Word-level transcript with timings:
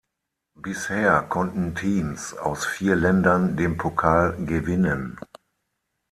Bisher 0.55 1.21
konnten 1.21 1.75
Teams 1.75 2.33
aus 2.33 2.65
vier 2.65 2.95
Ländern 2.95 3.55
den 3.55 3.77
Pokal 3.77 4.35
gewinnen. 4.45 5.19